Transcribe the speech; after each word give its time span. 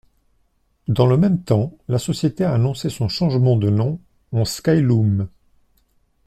Dans 0.87 1.05
le 1.05 1.15
même 1.15 1.43
temps, 1.43 1.73
la 1.87 1.99
société 1.99 2.43
a 2.43 2.55
annoncé 2.55 2.89
son 2.89 3.07
changement 3.07 3.55
de 3.55 3.69
nom 3.69 3.99
en 4.31 4.45
Skylum. 4.45 5.27